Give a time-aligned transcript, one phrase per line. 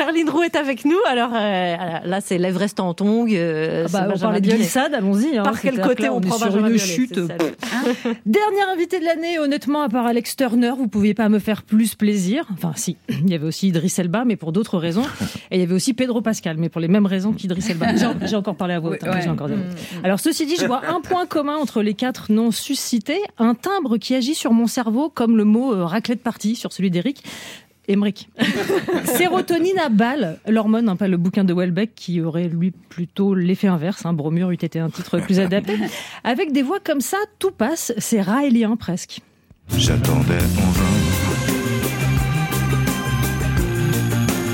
[0.00, 0.96] Charline Roux est avec nous.
[1.06, 3.34] Alors euh, là, c'est l'Everest en tongue.
[3.34, 5.36] Euh, ah bah, on parlait de glissade, allons-y.
[5.36, 7.18] Hein, Par quel côté on, prend sur une chute
[8.26, 11.96] Dernière invitée de l'année, honnêtement, à part Alex Turner, vous pouviez pas me faire plus
[11.96, 12.46] plaisir.
[12.54, 15.04] Enfin, si, il y avait aussi Idriss Elba, mais pour d'autres raisons.
[15.50, 17.88] Et il y avait aussi Pedro Pascal, mais pour les mêmes raisons qu'Idriss Elba.
[18.24, 18.92] J'ai encore parlé à vous.
[18.92, 20.04] Hein, mm.
[20.04, 23.20] Alors, ceci dit, je vois un point commun entre les quatre noms suscités.
[23.36, 26.90] Un timbre qui agit sur mon cerveau comme le mot euh, raclette partie sur celui
[26.90, 27.22] d'Eric.
[27.90, 28.28] Emmerich.
[29.04, 33.68] Sérotonine à balle, l'hormone, hein, pas le bouquin de Welbeck qui aurait lui plutôt l'effet
[33.68, 34.06] inverse.
[34.06, 35.76] Hein, Bromure eût été un titre plus adapté.
[36.24, 39.20] Avec des voix comme ça, tout passe, c'est raélien presque.
[39.76, 40.96] J'attendais en vain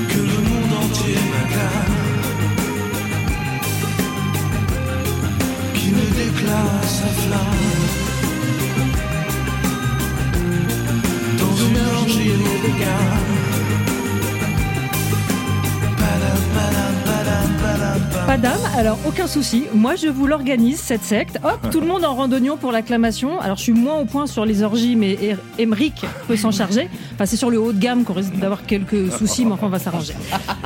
[0.09, 1.97] que le monde entier m'acclame,
[5.73, 8.06] qui me déclare sa flamme.
[18.27, 19.67] Pas d'âme, alors aucun souci.
[19.73, 21.39] Moi, je vous l'organise, cette secte.
[21.45, 23.39] Hop, tout le monde en randonnion pour l'acclamation.
[23.39, 26.89] Alors, je suis moins au point sur les orgies, mais Emmerich peut s'en charger.
[27.13, 29.69] Enfin, c'est sur le haut de gamme qu'on risque d'avoir quelques soucis, mais enfin, on
[29.69, 30.13] va s'arranger.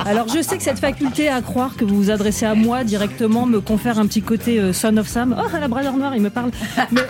[0.04, 3.46] Alors, je sais que cette faculté à croire que vous vous adressez à moi directement
[3.46, 5.36] me confère un petit côté euh, son of Sam.
[5.38, 6.50] Oh, la brailleur noire, il me parle.
[6.90, 7.02] Mais,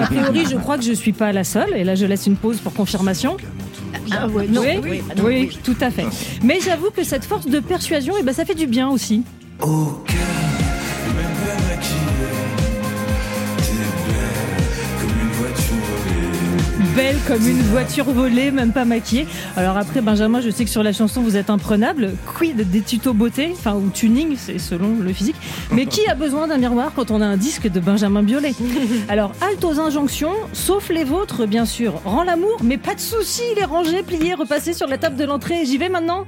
[0.00, 1.76] a priori, je crois que je suis pas la seule.
[1.76, 3.36] Et là, je laisse une pause pour confirmation.
[4.12, 4.80] Ah, oui,
[5.24, 6.06] oui, tout à fait.
[6.42, 9.22] Mais j'avoue que cette force de persuasion, eh ben, ça fait du bien aussi.
[9.62, 10.16] Au cœur,
[16.96, 19.26] Belle comme une voiture volée, même pas maquillée.
[19.54, 22.14] Alors après, Benjamin, je sais que sur la chanson vous êtes imprenable.
[22.24, 25.36] Quid des tutos beauté, enfin ou tuning, c'est selon le physique.
[25.72, 28.54] Mais qui a besoin d'un miroir quand on a un disque de Benjamin Biolay?
[29.10, 32.00] Alors halte aux injonctions, sauf les vôtres, bien sûr.
[32.06, 35.66] Rends l'amour, mais pas de soucis, les ranger, plier, repasser sur la table de l'entrée.
[35.66, 36.24] J'y vais maintenant.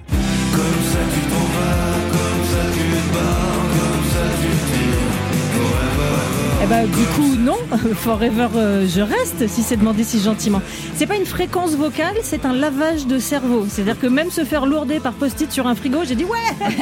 [6.68, 7.56] Ben, du coup, non.
[7.94, 10.60] Forever, euh, je reste, si c'est demandé si gentiment.
[10.96, 13.64] C'est pas une fréquence vocale, c'est un lavage de cerveau.
[13.68, 16.38] C'est-à-dire que même se faire lourder par post-it sur un frigo, j'ai dit ouais,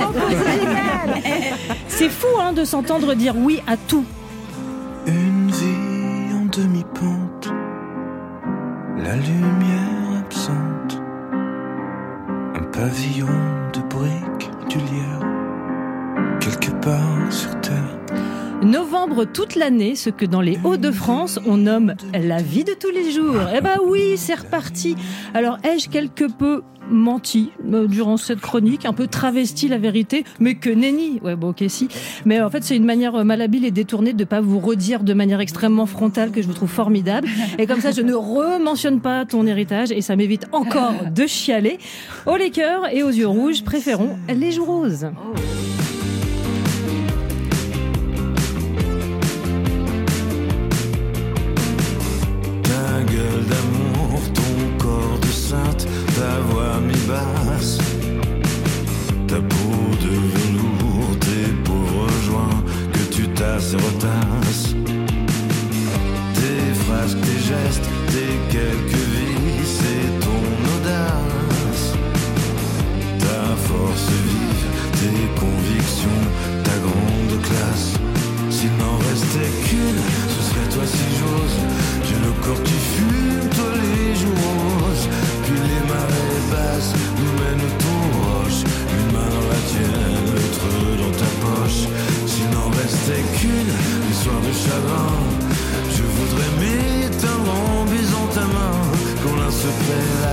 [1.88, 4.04] c'est fou, hein, de s'entendre dire oui à tout.
[5.06, 7.48] Une vie en demi-pente,
[8.98, 11.00] la lumière absente,
[12.56, 13.28] un pavillon
[13.72, 17.85] de briques, du lierre, quelque part sur terre.
[18.66, 23.12] Novembre toute l'année, ce que dans les Hauts-de-France on nomme la vie de tous les
[23.12, 23.36] jours.
[23.56, 24.96] Eh ben oui, c'est reparti.
[25.34, 30.56] Alors ai-je quelque peu menti euh, durant cette chronique, un peu travesti la vérité, mais
[30.56, 31.20] que nenni?
[31.22, 31.88] Ouais, bon, ok, si.
[32.24, 35.14] Mais en fait, c'est une manière euh, malhabile et détournée de pas vous redire de
[35.14, 37.28] manière extrêmement frontale que je vous trouve formidable.
[37.58, 41.78] Et comme ça, je ne rementionne pas ton héritage et ça m'évite encore de chialer.
[42.26, 42.50] Aux les
[42.92, 45.06] et aux yeux rouges, préférons les joues roses.
[45.06, 45.55] Ta
[67.66, 70.42] tes gestes, tes quelques vies, c'est ton
[70.76, 71.94] audace,
[73.18, 76.22] ta force vive, tes convictions,
[76.64, 77.92] ta grande classe.
[78.50, 81.58] S'il n'en restait qu'une, ce serait toi si j'ose.
[82.04, 85.08] J'ai le corps qui fume, toi les joues roses.
[85.44, 88.64] Puis les marées basses nous mènent aux roches.
[88.96, 90.68] Une main dans la tienne, l'autre
[91.02, 91.82] dans ta poche.
[92.26, 93.72] S'il n'en restait qu'une,
[94.08, 95.25] les soirs de chagrin.
[99.96, 100.25] L'un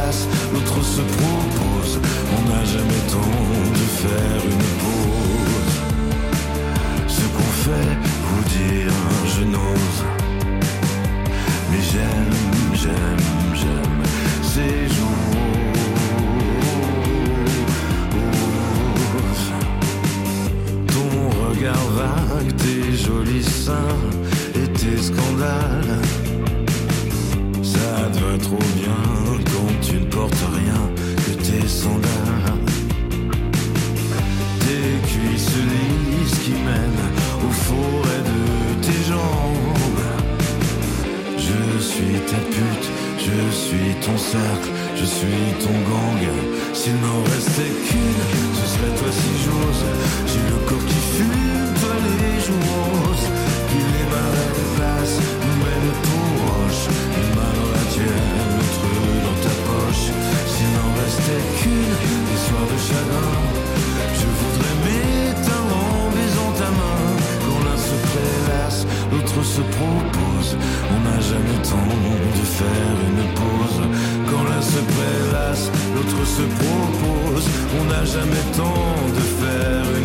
[31.63, 32.59] tes sandales.
[34.59, 37.07] Tes cuisses lisses qui mènent
[37.47, 38.41] au forêt de
[38.85, 40.03] tes jambes.
[41.37, 42.87] Je suis ta pute,
[43.17, 46.23] je suis ton cercle, je suis ton gang.
[46.73, 48.23] S'il n'en restait qu'une,
[48.59, 49.83] ce serait toi si j'ose.
[50.27, 51.62] J'ai le corps qui fume,
[69.41, 70.57] se propose,
[70.91, 71.95] on n'a jamais temps
[72.37, 73.81] de faire une pause.
[74.29, 77.45] Quand l'un se prélasse, l'autre se propose,
[77.79, 80.02] on n'a jamais temps de faire une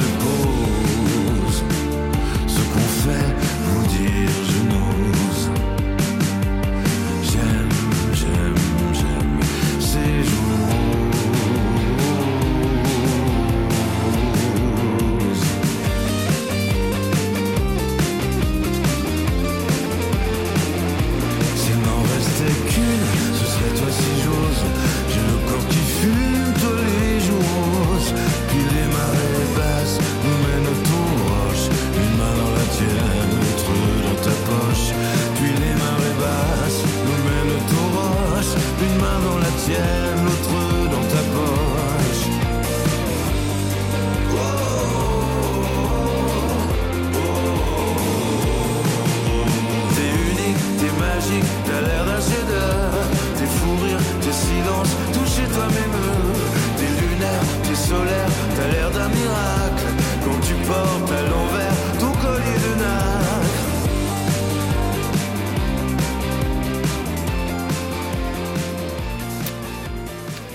[39.69, 40.08] main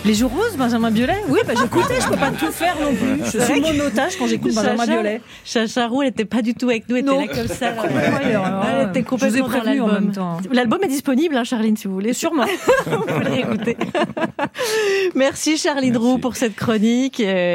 [0.05, 3.23] Les jours roses, Benjamin Biolay Oui, bah, j'écoutais, je peux pas tout faire non plus.
[3.25, 5.21] Je suis mon otage quand j'écoute Benjamin Biolay.
[5.45, 7.21] Chacha Roux, elle était pas du tout avec nous, elle Non.
[7.21, 7.67] était là comme ça.
[8.83, 9.91] Elle était complètement dans l'album.
[9.93, 10.37] même temps.
[10.51, 12.13] L'album est disponible, hein, Charline, si vous voulez.
[12.13, 12.45] Sûrement.
[12.85, 13.77] Vous pouvez le réécouter.
[15.15, 16.05] Merci Charline Merci.
[16.07, 17.19] Roux pour cette chronique.
[17.21, 17.51] euh,